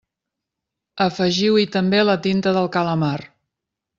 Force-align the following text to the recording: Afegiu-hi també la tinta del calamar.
Afegiu-hi 1.05 1.67
també 1.77 2.01
la 2.09 2.17
tinta 2.25 2.57
del 2.57 2.73
calamar. 2.79 3.15